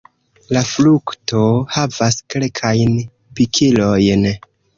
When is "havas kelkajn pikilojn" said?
1.75-4.27